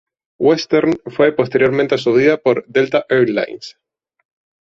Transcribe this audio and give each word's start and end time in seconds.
Western 0.39 0.97
fue 1.11 1.31
posteriormente 1.31 1.93
absorbida 1.93 2.37
por 2.37 2.65
Delta 2.65 3.05
Air 3.07 3.29
Lines. 3.29 3.77